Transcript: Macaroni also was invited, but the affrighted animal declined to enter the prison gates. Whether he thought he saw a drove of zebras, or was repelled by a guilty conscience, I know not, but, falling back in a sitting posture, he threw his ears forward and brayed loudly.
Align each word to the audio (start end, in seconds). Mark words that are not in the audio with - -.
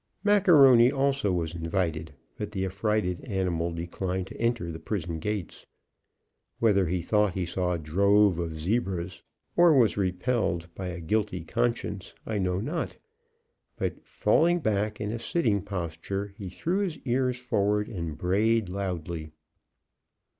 Macaroni 0.23 0.91
also 0.91 1.31
was 1.31 1.53
invited, 1.53 2.11
but 2.35 2.51
the 2.53 2.65
affrighted 2.65 3.23
animal 3.23 3.71
declined 3.71 4.25
to 4.25 4.37
enter 4.41 4.71
the 4.71 4.79
prison 4.79 5.19
gates. 5.19 5.67
Whether 6.57 6.87
he 6.87 7.03
thought 7.03 7.35
he 7.35 7.45
saw 7.45 7.73
a 7.73 7.77
drove 7.77 8.39
of 8.39 8.57
zebras, 8.57 9.21
or 9.55 9.75
was 9.77 9.97
repelled 9.97 10.73
by 10.73 10.87
a 10.87 11.01
guilty 11.01 11.43
conscience, 11.43 12.15
I 12.25 12.39
know 12.39 12.59
not, 12.59 12.97
but, 13.77 14.03
falling 14.03 14.57
back 14.59 14.99
in 14.99 15.11
a 15.11 15.19
sitting 15.19 15.61
posture, 15.61 16.33
he 16.35 16.49
threw 16.49 16.79
his 16.79 16.97
ears 17.05 17.37
forward 17.37 17.87
and 17.87 18.17
brayed 18.17 18.69
loudly. 18.69 19.29